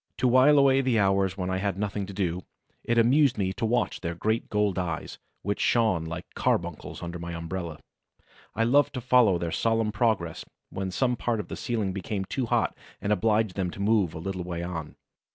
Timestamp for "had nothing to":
1.57-2.11